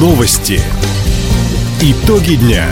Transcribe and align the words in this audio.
Новости. 0.00 0.58
Итоги 1.82 2.36
дня. 2.36 2.64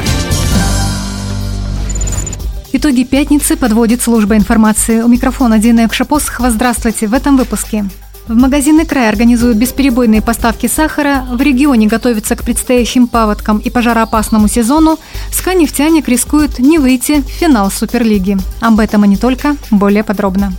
Итоги 2.73 3.05
пятницы 3.05 3.55
подводит 3.55 4.01
служба 4.01 4.35
информации. 4.35 5.03
У 5.03 5.09
микрофона 5.09 5.59
Дина 5.59 5.85
Экшапосхова. 5.85 6.51
Здравствуйте. 6.51 7.07
В 7.07 7.13
этом 7.13 7.37
выпуске. 7.37 7.85
В 8.29 8.35
магазины 8.35 8.87
края 8.87 9.11
организуют 9.11 9.59
бесперебойные 9.59 10.23
поставки 10.23 10.69
сахара, 10.69 11.27
в 11.31 11.43
регионе 11.43 11.87
готовятся 11.87 12.35
к 12.35 12.45
предстоящим 12.45 13.07
паводкам 13.07 13.59
и 13.59 13.69
пожароопасному 13.69 14.49
сезону, 14.49 14.99
СКА 15.31 15.53
«Нефтяник» 15.53 16.09
рискует 16.09 16.59
не 16.59 16.79
выйти 16.79 17.21
в 17.21 17.27
финал 17.27 17.71
Суперлиги. 17.71 18.39
Об 18.61 18.81
этом 18.81 19.05
и 19.05 19.09
не 19.09 19.19
только, 19.19 19.57
более 19.71 20.03
подробно. 20.03 20.55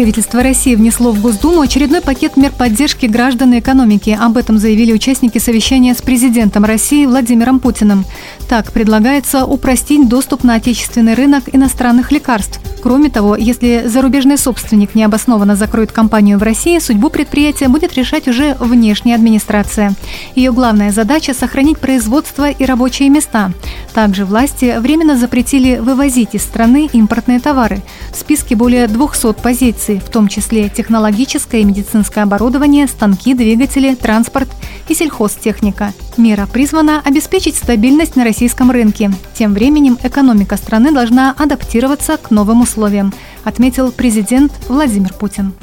Правительство 0.00 0.42
России 0.42 0.76
внесло 0.76 1.12
в 1.12 1.20
Госдуму 1.20 1.60
очередной 1.60 2.00
пакет 2.00 2.38
мер 2.38 2.52
поддержки 2.52 3.04
граждан 3.04 3.52
и 3.52 3.58
экономики. 3.58 4.16
Об 4.18 4.38
этом 4.38 4.56
заявили 4.56 4.94
участники 4.94 5.36
совещания 5.36 5.94
с 5.94 6.00
президентом 6.00 6.64
России 6.64 7.04
Владимиром 7.04 7.60
Путиным. 7.60 8.06
Так, 8.48 8.72
предлагается 8.72 9.44
упростить 9.44 10.08
доступ 10.08 10.42
на 10.42 10.54
отечественный 10.54 11.12
рынок 11.12 11.54
иностранных 11.54 12.12
лекарств. 12.12 12.60
Кроме 12.82 13.10
того, 13.10 13.36
если 13.36 13.84
зарубежный 13.86 14.38
собственник 14.38 14.94
необоснованно 14.94 15.54
закроет 15.54 15.92
компанию 15.92 16.38
в 16.38 16.42
России, 16.42 16.78
судьбу 16.78 17.10
предприятия 17.10 17.68
будет 17.68 17.94
решать 17.94 18.26
уже 18.26 18.56
внешняя 18.58 19.16
администрация. 19.16 19.92
Ее 20.34 20.50
главная 20.50 20.90
задача– 20.90 21.34
сохранить 21.38 21.78
производство 21.78 22.50
и 22.50 22.64
рабочие 22.64 23.10
места. 23.10 23.52
Также 23.92 24.24
власти 24.24 24.76
временно 24.78 25.16
запретили 25.16 25.76
вывозить 25.76 26.34
из 26.34 26.42
страны 26.42 26.88
импортные 26.90 27.38
товары. 27.38 27.82
В 28.12 28.16
списке 28.16 28.56
более 28.56 28.88
200 28.88 29.34
позиций, 29.34 30.00
в 30.00 30.08
том 30.08 30.28
числе 30.28 30.70
технологическое 30.70 31.60
и 31.60 31.64
медицинское 31.64 32.22
оборудование, 32.22 32.86
станки, 32.86 33.34
двигатели, 33.34 33.94
транспорт 33.94 34.48
и 34.88 34.94
сельхозтехника. 34.94 35.92
Мера 36.20 36.46
призвана 36.46 37.00
обеспечить 37.02 37.56
стабильность 37.56 38.14
на 38.14 38.24
российском 38.24 38.70
рынке. 38.70 39.10
Тем 39.32 39.54
временем 39.54 39.96
экономика 40.02 40.58
страны 40.58 40.92
должна 40.92 41.34
адаптироваться 41.38 42.18
к 42.18 42.30
новым 42.30 42.60
условиям, 42.60 43.14
отметил 43.42 43.90
президент 43.90 44.52
Владимир 44.68 45.14
Путин. 45.14 45.54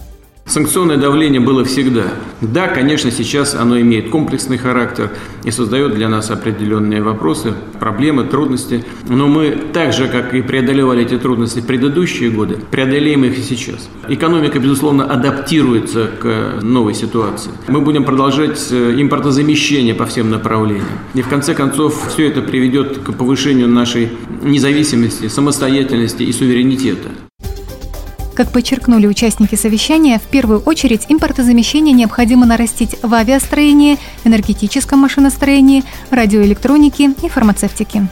Санкционное 0.48 0.96
давление 0.96 1.42
было 1.42 1.66
всегда. 1.66 2.06
Да, 2.40 2.70
конечно, 2.70 3.12
сейчас 3.12 3.54
оно 3.54 3.82
имеет 3.82 4.10
комплексный 4.10 4.58
характер 4.58 5.12
и 5.44 5.52
создает 5.52 5.96
для 5.96 6.08
нас 6.08 6.32
определенные 6.32 7.04
вопросы, 7.04 7.54
проблемы, 7.80 8.24
трудности. 8.24 8.86
Но 9.10 9.28
мы 9.28 9.52
так 9.74 9.92
же, 9.92 10.08
как 10.08 10.34
и 10.34 10.42
преодолевали 10.42 11.04
эти 11.04 11.18
трудности 11.18 11.60
в 11.60 11.66
предыдущие 11.66 12.30
годы, 12.30 12.60
преодолеем 12.72 13.26
их 13.26 13.38
и 13.38 13.42
сейчас. 13.42 13.90
Экономика, 14.08 14.58
безусловно, 14.60 15.04
адаптируется 15.04 16.10
к 16.18 16.62
новой 16.62 16.94
ситуации. 16.94 17.52
Мы 17.68 17.82
будем 17.82 18.06
продолжать 18.06 18.70
э, 18.72 18.94
импортозамещение 19.02 19.96
по 19.96 20.06
всем 20.06 20.30
направлениям. 20.30 20.86
И 21.14 21.22
в 21.22 21.28
конце 21.28 21.56
концов 21.56 22.08
все 22.08 22.30
это 22.30 22.42
приведет 22.42 23.00
к 23.00 23.12
повышению 23.12 23.68
нашей 23.68 24.12
независимости, 24.42 25.28
самостоятельности 25.28 26.24
и 26.24 26.32
суверенитета. 26.32 27.10
Как 28.38 28.52
подчеркнули 28.52 29.08
участники 29.08 29.56
совещания, 29.56 30.20
в 30.20 30.30
первую 30.30 30.60
очередь 30.60 31.08
импортозамещение 31.10 31.92
необходимо 31.92 32.46
нарастить 32.46 32.96
в 33.02 33.12
авиастроении, 33.16 33.98
энергетическом 34.26 35.00
машиностроении, 35.00 35.84
радиоэлектронике 36.12 37.16
и 37.24 37.30
фармацевтике. 37.30 38.08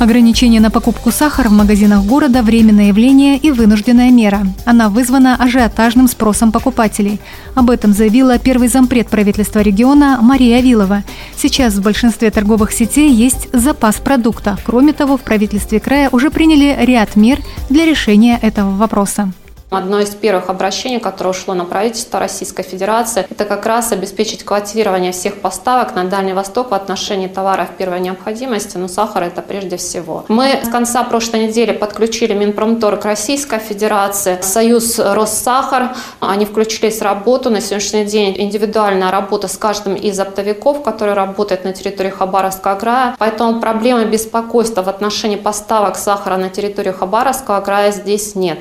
Ограничение 0.00 0.62
на 0.62 0.70
покупку 0.70 1.10
сахара 1.10 1.50
в 1.50 1.52
магазинах 1.52 2.06
города– 2.06 2.42
временное 2.42 2.86
явление 2.86 3.36
и 3.36 3.50
вынужденная 3.50 4.10
мера. 4.10 4.46
Она 4.64 4.88
вызвана 4.88 5.36
ажиотажным 5.36 6.08
спросом 6.08 6.52
покупателей. 6.52 7.20
Об 7.54 7.68
этом 7.68 7.92
заявила 7.92 8.38
первый 8.38 8.68
зампред 8.68 9.08
правительства 9.08 9.60
региона 9.60 10.18
Мария 10.22 10.56
Авилова. 10.56 11.04
Сейчас 11.36 11.74
в 11.74 11.82
большинстве 11.82 12.30
торговых 12.30 12.72
сетей 12.72 13.12
есть 13.12 13.48
запас 13.52 13.96
продукта. 13.96 14.56
Кроме 14.64 14.94
того, 14.94 15.18
в 15.18 15.20
правительстве 15.20 15.80
края 15.80 16.08
уже 16.12 16.30
приняли 16.30 16.74
ряд 16.80 17.14
мер 17.14 17.38
для 17.68 17.84
решения 17.84 18.38
этого 18.40 18.74
вопроса. 18.74 19.30
Одно 19.70 20.00
из 20.00 20.10
первых 20.10 20.50
обращений, 20.50 20.98
которое 20.98 21.30
ушло 21.30 21.54
на 21.54 21.64
правительство 21.64 22.18
Российской 22.18 22.64
Федерации, 22.64 23.24
это 23.30 23.44
как 23.44 23.66
раз 23.66 23.92
обеспечить 23.92 24.42
квотирование 24.44 25.12
всех 25.12 25.40
поставок 25.40 25.94
на 25.94 26.04
Дальний 26.04 26.32
Восток 26.32 26.72
в 26.72 26.74
отношении 26.74 27.28
товаров 27.28 27.68
первой 27.78 28.00
необходимости, 28.00 28.76
но 28.76 28.88
сахар 28.88 29.22
это 29.22 29.42
прежде 29.42 29.76
всего. 29.76 30.24
Мы 30.26 30.58
с 30.64 30.68
конца 30.68 31.04
прошлой 31.04 31.46
недели 31.46 31.70
подключили 31.70 32.34
Минпромторг 32.34 33.04
Российской 33.04 33.60
Федерации, 33.60 34.38
Союз 34.42 34.98
Россахар, 34.98 35.94
они 36.18 36.46
включились 36.46 36.98
в 36.98 37.02
работу. 37.02 37.48
На 37.48 37.60
сегодняшний 37.60 38.04
день 38.04 38.34
индивидуальная 38.36 39.12
работа 39.12 39.46
с 39.46 39.56
каждым 39.56 39.94
из 39.94 40.18
оптовиков, 40.18 40.82
который 40.82 41.14
работает 41.14 41.64
на 41.64 41.72
территории 41.72 42.10
Хабаровского 42.10 42.74
края. 42.74 43.14
Поэтому 43.18 43.60
проблемы 43.60 44.04
беспокойства 44.06 44.82
в 44.82 44.88
отношении 44.88 45.36
поставок 45.36 45.96
сахара 45.96 46.36
на 46.36 46.48
территорию 46.48 46.92
Хабаровского 46.92 47.60
края 47.60 47.92
здесь 47.92 48.34
нет. 48.34 48.60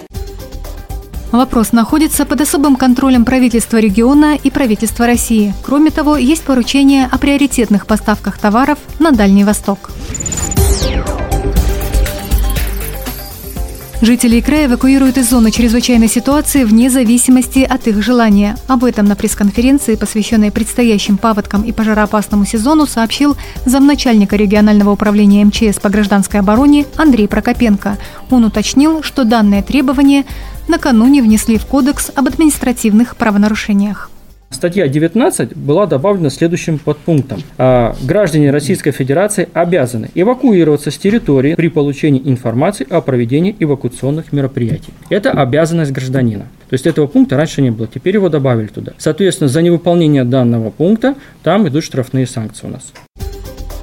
Вопрос 1.32 1.74
находится 1.74 2.26
под 2.26 2.42
особым 2.42 2.76
контролем 2.76 3.24
правительства 3.24 3.78
региона 3.78 4.36
и 4.36 4.50
правительства 4.50 5.06
России. 5.06 5.54
Кроме 5.64 5.92
того, 5.92 6.18
есть 6.18 6.44
поручение 6.44 7.08
о 7.12 7.20
приоритетных 7.20 7.86
поставках 7.86 8.40
товаров 8.40 8.80
на 8.98 9.12
Дальний 9.12 9.44
Восток. 9.44 9.92
Жителей 14.02 14.42
края 14.42 14.68
эвакуируют 14.68 15.18
из 15.18 15.30
зоны 15.30 15.52
чрезвычайной 15.52 16.08
ситуации 16.08 16.64
вне 16.64 16.90
зависимости 16.90 17.60
от 17.60 17.86
их 17.88 18.02
желания. 18.02 18.56
Об 18.68 18.86
этом 18.86 19.06
на 19.06 19.18
пресс-конференции, 19.18 19.96
посвященной 19.96 20.52
предстоящим 20.52 21.18
паводкам 21.18 21.64
и 21.64 21.74
пожароопасному 21.74 22.46
сезону, 22.46 22.88
сообщил 22.88 23.36
замначальника 23.66 24.38
регионального 24.38 24.92
управления 24.92 25.44
МЧС 25.44 25.80
по 25.82 25.90
гражданской 25.90 26.40
обороне 26.40 26.86
Андрей 26.96 27.28
Прокопенко. 27.28 27.98
Он 28.30 28.46
уточнил, 28.46 29.04
что 29.04 29.26
данное 29.26 29.62
требование 29.62 30.24
накануне 30.70 31.22
внесли 31.22 31.58
в 31.58 31.66
Кодекс 31.66 32.10
об 32.16 32.28
административных 32.28 33.18
правонарушениях. 33.18 34.10
Статья 34.50 34.88
19 34.88 35.56
была 35.56 35.86
добавлена 35.86 36.30
следующим 36.30 36.80
подпунктом. 36.80 37.42
А, 37.58 37.96
граждане 38.02 38.52
Российской 38.52 38.92
Федерации 38.92 39.48
обязаны 39.54 40.10
эвакуироваться 40.16 40.92
с 40.92 40.98
территории 40.98 41.54
при 41.56 41.70
получении 41.70 42.22
информации 42.26 42.86
о 42.90 43.02
проведении 43.02 43.56
эвакуационных 43.60 44.34
мероприятий. 44.34 44.92
Это 45.10 45.32
обязанность 45.32 45.92
гражданина. 45.92 46.48
То 46.70 46.74
есть 46.74 46.88
этого 46.88 47.08
пункта 47.08 47.38
раньше 47.38 47.62
не 47.62 47.70
было, 47.72 47.88
теперь 47.88 48.16
его 48.16 48.30
добавили 48.30 48.68
туда. 48.68 48.94
Соответственно, 48.98 49.48
за 49.48 49.62
невыполнение 49.62 50.24
данного 50.24 50.72
пункта 50.72 51.16
там 51.44 51.68
идут 51.68 51.84
штрафные 51.84 52.26
санкции 52.26 52.68
у 52.68 52.70
нас. 52.70 52.92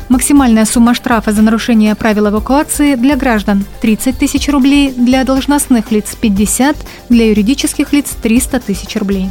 Максимальная 0.08 0.64
сумма 0.64 0.94
штрафа 0.94 1.32
за 1.32 1.42
нарушение 1.42 1.94
правил 1.96 2.28
эвакуации 2.28 2.94
для 2.94 3.16
граждан– 3.16 3.64
30 3.80 4.16
тысяч 4.16 4.48
рублей, 4.48 4.92
для 4.96 5.24
должностных 5.24 5.90
лиц– 5.90 6.16
50, 6.20 6.76
для 7.08 7.28
юридических 7.30 7.92
лиц– 7.92 8.16
300 8.22 8.60
тысяч 8.60 8.94
рублей. 8.96 9.28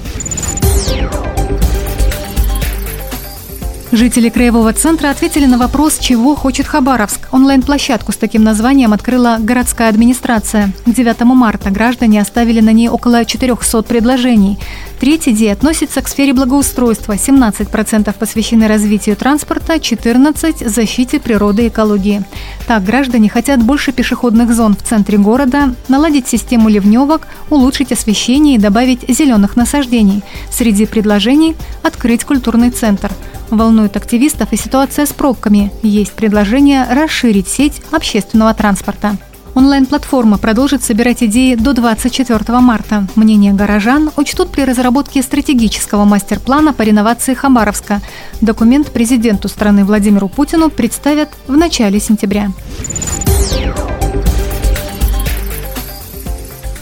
Жители 3.91 4.29
Краевого 4.29 4.73
центра 4.73 5.11
ответили 5.11 5.45
на 5.45 5.59
вопрос, 5.59 5.99
чего 5.99 6.35
хочет 6.35 6.65
Хабаровск. 6.65 7.27
Онлайн-площадку 7.31 8.11
с 8.11 8.17
таким 8.17 8.43
названием 8.43 8.93
открыла 8.93 9.37
городская 9.39 9.89
администрация. 9.89 10.71
К 10.85 10.89
9 10.89 11.21
марта 11.21 11.69
граждане 11.69 12.19
оставили 12.19 12.61
на 12.61 12.71
ней 12.71 12.89
около 12.89 13.23
400 13.23 13.83
предложений. 13.83 14.57
Третий 14.99 15.33
день 15.33 15.51
относится 15.51 16.01
к 16.01 16.07
сфере 16.07 16.33
благоустройства. 16.33 17.13
17% 17.13 18.13
посвящены 18.17 18.67
развитию 18.67 19.15
транспорта, 19.15 19.75
14%– 19.75 20.67
защите 20.69 21.19
природы 21.19 21.65
и 21.65 21.67
экологии. 21.67 22.23
Так, 22.67 22.83
граждане 22.83 23.29
хотят 23.29 23.61
больше 23.61 23.91
пешеходных 23.91 24.53
зон 24.53 24.75
в 24.75 24.81
центре 24.81 25.19
города, 25.19 25.75
наладить 25.89 26.27
систему 26.27 26.69
ливневок, 26.69 27.27
улучшить 27.51 27.91
освещение 27.91 28.55
и 28.55 28.59
добавить 28.59 29.07
зеленых 29.07 29.55
насаждений. 29.55 30.23
Среди 30.49 30.87
предложений– 30.87 31.55
открыть 31.83 32.23
культурный 32.23 32.71
центр– 32.71 33.11
Волнует 33.49 33.95
активистов 33.95 34.53
и 34.53 34.57
ситуация 34.57 35.05
с 35.05 35.13
пробками. 35.13 35.71
Есть 35.81 36.13
предложение 36.13 36.85
расширить 36.89 37.47
сеть 37.47 37.81
общественного 37.91 38.53
транспорта. 38.53 39.17
Онлайн-платформа 39.55 40.37
продолжит 40.37 40.83
собирать 40.83 41.23
идеи 41.23 41.55
до 41.55 41.73
24 41.73 42.59
марта. 42.59 43.07
Мнение 43.15 43.53
горожан 43.53 44.11
учтут 44.17 44.51
при 44.51 44.63
разработке 44.63 45.21
стратегического 45.21 46.03
мастер-плана 46.03 46.73
по 46.73 46.81
реновации 46.81 47.33
Хабаровска. 47.33 48.01
Документ 48.41 48.91
президенту 48.91 49.47
страны 49.47 49.85
Владимиру 49.85 50.27
Путину 50.27 50.69
представят 50.69 51.29
в 51.47 51.55
начале 51.55 52.01
сентября. 52.01 52.51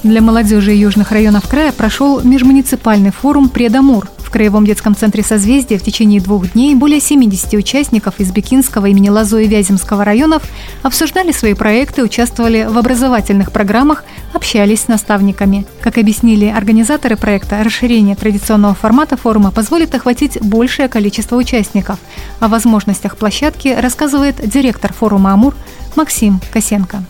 Для 0.01 0.21
молодежи 0.21 0.71
южных 0.71 1.11
районов 1.11 1.47
края 1.47 1.71
прошел 1.71 2.21
межмуниципальный 2.21 3.11
форум 3.11 3.49
«Предамур», 3.49 4.09
Краевом 4.33 4.65
детском 4.65 4.95
центре 4.95 5.21
«Созвездие» 5.21 5.77
в 5.77 5.83
течение 5.83 6.19
двух 6.19 6.53
дней 6.53 6.73
более 6.73 6.99
70 6.99 7.53
участников 7.53 8.15
из 8.19 8.31
Бикинского 8.31 8.87
имени 8.87 9.09
Лазо 9.09 9.37
и 9.37 9.47
Вяземского 9.47 10.03
районов 10.03 10.41
обсуждали 10.81 11.31
свои 11.31 11.53
проекты, 11.53 12.01
участвовали 12.01 12.67
в 12.67 12.75
образовательных 12.75 13.51
программах, 13.51 14.03
общались 14.33 14.81
с 14.81 14.87
наставниками. 14.87 15.67
Как 15.81 15.99
объяснили 15.99 16.47
организаторы 16.47 17.15
проекта, 17.15 17.63
расширение 17.63 18.15
традиционного 18.15 18.73
формата 18.73 19.17
форума 19.17 19.51
позволит 19.51 19.93
охватить 19.93 20.41
большее 20.41 20.89
количество 20.89 21.35
участников. 21.35 21.99
О 22.39 22.47
возможностях 22.47 23.17
площадки 23.17 23.67
рассказывает 23.67 24.37
директор 24.49 24.91
форума 24.93 25.33
«Амур» 25.33 25.53
Максим 25.95 26.41
Косенко. 26.51 27.03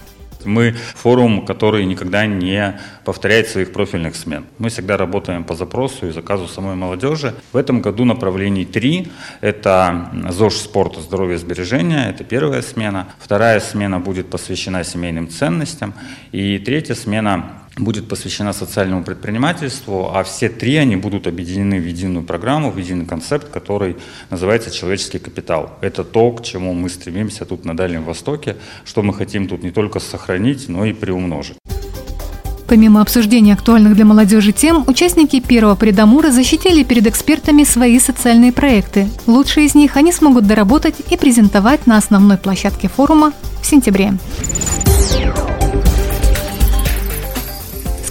Мы 0.45 0.71
форум, 0.71 1.45
который 1.45 1.85
никогда 1.85 2.25
не 2.25 2.79
повторяет 3.05 3.47
своих 3.47 3.73
профильных 3.73 4.15
смен. 4.15 4.45
Мы 4.57 4.69
всегда 4.69 4.97
работаем 4.97 5.43
по 5.43 5.55
запросу 5.55 6.07
и 6.07 6.11
заказу 6.11 6.47
самой 6.47 6.75
молодежи. 6.75 7.33
В 7.51 7.57
этом 7.57 7.81
году 7.81 8.05
направлений 8.05 8.65
три. 8.65 9.11
Это 9.41 10.09
ЗОЖ 10.29 10.55
спорта, 10.55 11.01
здоровье, 11.01 11.37
сбережения. 11.37 12.09
Это 12.09 12.23
первая 12.23 12.61
смена. 12.61 13.07
Вторая 13.19 13.59
смена 13.59 13.99
будет 13.99 14.29
посвящена 14.29 14.83
семейным 14.83 15.29
ценностям. 15.29 15.93
И 16.31 16.59
третья 16.59 16.95
смена 16.95 17.62
будет 17.77 18.07
посвящена 18.07 18.53
социальному 18.53 19.03
предпринимательству, 19.03 20.11
а 20.13 20.23
все 20.23 20.49
три 20.49 20.75
они 20.77 20.95
будут 20.95 21.27
объединены 21.27 21.79
в 21.79 21.87
единую 21.87 22.23
программу, 22.25 22.71
в 22.71 22.77
единый 22.77 23.05
концепт, 23.05 23.49
который 23.49 23.95
называется 24.29 24.71
«Человеческий 24.71 25.19
капитал». 25.19 25.77
Это 25.81 26.03
то, 26.03 26.31
к 26.31 26.43
чему 26.43 26.73
мы 26.73 26.89
стремимся 26.89 27.45
тут 27.45 27.65
на 27.65 27.75
Дальнем 27.75 28.03
Востоке, 28.03 28.57
что 28.85 29.01
мы 29.01 29.13
хотим 29.13 29.47
тут 29.47 29.63
не 29.63 29.71
только 29.71 29.99
сохранить, 29.99 30.69
но 30.69 30.85
и 30.85 30.93
приумножить. 30.93 31.57
Помимо 32.67 33.01
обсуждения 33.01 33.53
актуальных 33.53 33.93
для 33.93 34.05
молодежи 34.05 34.51
тем, 34.51 34.83
участники 34.87 35.39
первого 35.39 35.75
предамура 35.75 36.31
защитили 36.31 36.83
перед 36.83 37.05
экспертами 37.05 37.63
свои 37.63 37.99
социальные 37.99 38.51
проекты. 38.51 39.09
Лучшие 39.27 39.67
из 39.67 39.75
них 39.75 39.97
они 39.97 40.11
смогут 40.11 40.47
доработать 40.47 40.95
и 41.09 41.17
презентовать 41.17 41.85
на 41.85 41.97
основной 41.97 42.37
площадке 42.37 42.87
форума 42.87 43.33
в 43.61 43.65
сентябре. 43.65 44.13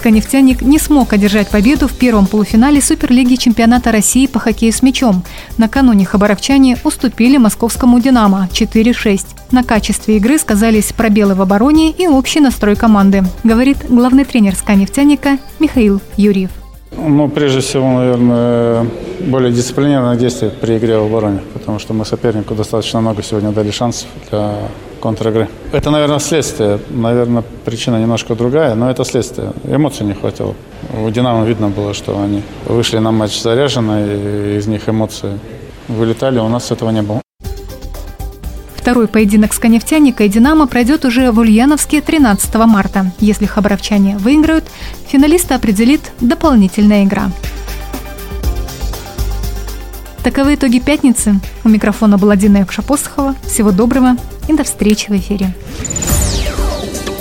«Нефтяник» 0.09 0.61
не 0.61 0.79
смог 0.79 1.13
одержать 1.13 1.49
победу 1.49 1.87
в 1.87 1.93
первом 1.93 2.27
полуфинале 2.27 2.81
Суперлиги 2.81 3.35
чемпионата 3.35 3.91
России 3.91 4.27
по 4.27 4.39
хоккею 4.39 4.73
с 4.73 4.81
мячом. 4.81 5.23
Накануне 5.57 6.05
хабаровчане 6.05 6.77
уступили 6.83 7.37
московскому 7.37 7.99
«Динамо» 7.99 8.47
4-6. 8.51 9.21
На 9.51 9.63
качестве 9.63 10.17
игры 10.17 10.37
сказались 10.37 10.93
пробелы 10.93 11.35
в 11.35 11.41
обороне 11.41 11.91
и 11.91 12.07
общий 12.07 12.39
настрой 12.39 12.75
команды, 12.75 13.23
говорит 13.43 13.77
главный 13.89 14.25
тренер 14.25 14.55
«Нефтяника» 14.67 15.37
Михаил 15.59 16.01
Юрьев. 16.17 16.49
Ну, 16.95 17.27
прежде 17.27 17.61
всего, 17.61 17.89
наверное, 17.99 18.87
более 19.21 19.51
дисциплинированное 19.51 20.15
действие 20.15 20.51
при 20.51 20.77
игре 20.77 20.97
в 20.97 21.05
обороне, 21.05 21.41
потому 21.53 21.79
что 21.79 21.93
мы 21.93 22.05
сопернику 22.05 22.55
достаточно 22.55 23.01
много 23.01 23.23
сегодня 23.23 23.51
дали 23.51 23.71
шансов 23.71 24.07
для 24.29 24.55
контр-игры. 25.03 25.49
Это, 25.73 25.91
наверное, 25.91 26.19
следствие. 26.19 26.79
Наверное, 26.89 27.43
причина 27.65 27.99
немножко 27.99 28.35
другая, 28.35 28.73
но 28.73 28.89
это 28.89 29.03
следствие. 29.03 29.51
Эмоций 29.65 30.05
не 30.05 30.13
хватило. 30.13 30.55
У 30.97 31.09
«Динамо» 31.09 31.45
видно 31.45 31.67
было, 31.67 31.93
что 31.93 32.17
они 32.23 32.41
вышли 32.65 32.99
на 32.99 33.11
матч 33.11 33.41
заряженно, 33.41 34.05
и 34.05 34.57
из 34.57 34.67
них 34.67 34.87
эмоции 34.87 35.39
вылетали. 35.89 36.39
У 36.39 36.47
нас 36.47 36.71
этого 36.71 36.91
не 36.91 37.01
было. 37.01 37.21
Второй 38.77 39.07
поединок 39.07 39.53
с 39.53 39.59
«Конефтяника» 39.59 40.23
и 40.23 40.29
«Динамо» 40.29 40.67
пройдет 40.67 41.03
уже 41.03 41.31
в 41.31 41.39
Ульяновске 41.39 41.99
13 41.99 42.55
марта. 42.65 43.11
Если 43.19 43.45
хабаровчане 43.45 44.17
выиграют, 44.17 44.63
финалиста 45.07 45.55
определит 45.55 46.01
дополнительная 46.21 47.03
игра. 47.03 47.23
Таковы 50.23 50.55
итоги 50.55 50.79
пятницы. 50.79 51.41
У 51.65 51.69
микрофона 51.69 52.17
была 52.17 52.37
Дина 52.37 52.59
Якшапосхова. 52.59 53.35
Всего 53.45 53.71
доброго 53.71 54.15
и 54.47 54.53
до 54.53 54.63
встречи 54.63 55.09
в 55.09 55.17
эфире. 55.17 55.53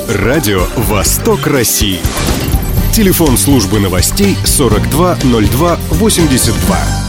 Радио 0.08 0.66
«Восток 0.76 1.46
России». 1.46 2.00
Телефон 2.92 3.38
службы 3.38 3.80
новостей 3.80 4.36
420282. 4.44 7.01